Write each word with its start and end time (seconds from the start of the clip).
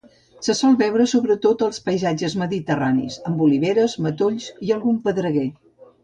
Se 0.45 0.53
sol 0.59 0.75
veure 0.77 1.03
sobretot 1.09 1.59
als 1.65 1.81
paisatges 1.89 2.35
mediterranis, 2.43 3.17
amb 3.31 3.43
oliveres, 3.49 3.97
matolls 4.05 4.47
i 4.69 4.73
algun 4.77 4.97
pedreguer. 5.05 5.45